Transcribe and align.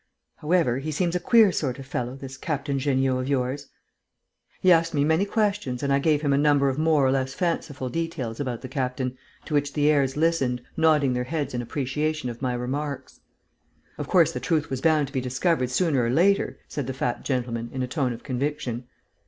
However, 0.37 0.79
he 0.79 0.91
seems 0.91 1.15
a 1.15 1.19
queer 1.19 1.51
sort 1.51 1.77
of 1.77 1.85
fellow, 1.85 2.15
this 2.15 2.35
Captain 2.35 2.79
Jeanniot 2.79 3.19
of 3.19 3.27
yours...." 3.27 3.67
He 4.59 4.71
asked 4.71 4.95
me 4.95 5.03
many 5.03 5.25
questions 5.25 5.83
and 5.83 5.93
I 5.93 5.99
gave 5.99 6.23
him 6.23 6.33
a 6.33 6.39
number 6.39 6.69
of 6.69 6.79
more 6.79 7.05
or 7.05 7.11
less 7.11 7.35
fanciful 7.35 7.87
details 7.87 8.39
about 8.39 8.61
the 8.63 8.67
captain, 8.67 9.15
to 9.45 9.53
which 9.53 9.73
the 9.73 9.91
heirs 9.91 10.17
listened, 10.17 10.63
nodding 10.75 11.13
their 11.13 11.25
heads 11.25 11.53
in 11.53 11.61
appreciation 11.61 12.31
of 12.31 12.41
my 12.41 12.53
remarks. 12.55 13.19
"Of 13.99 14.07
course, 14.07 14.31
the 14.31 14.39
truth 14.39 14.71
was 14.71 14.81
bound 14.81 15.05
to 15.05 15.13
be 15.13 15.21
discovered 15.21 15.69
sooner 15.69 16.03
or 16.03 16.09
later," 16.09 16.57
said 16.67 16.87
the 16.87 16.93
fat 16.93 17.23
gentleman, 17.23 17.69
in 17.71 17.83
a 17.83 17.87
tone 17.87 18.11
of 18.11 18.23
conviction. 18.23 18.87